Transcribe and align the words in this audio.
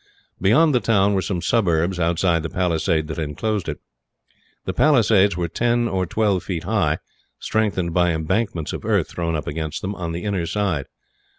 Beyond 0.41 0.73
the 0.73 0.79
town 0.79 1.13
were 1.13 1.21
some 1.21 1.43
suburbs, 1.43 1.99
outside 1.99 2.41
the 2.41 2.49
palisade 2.49 3.05
that 3.07 3.19
inclosed 3.19 3.69
it. 3.69 3.77
The 4.65 4.73
palisades 4.73 5.37
were 5.37 5.47
ten 5.47 5.87
or 5.87 6.07
twelve 6.07 6.41
feet 6.43 6.63
high, 6.63 6.97
strengthened 7.37 7.93
by 7.93 8.09
embankments 8.13 8.73
of 8.73 8.83
earth 8.83 9.09
thrown 9.09 9.35
up 9.35 9.45
against 9.45 9.83
them, 9.83 9.93
on 9.93 10.11
the 10.11 10.23
inner 10.23 10.47
side. 10.47 10.87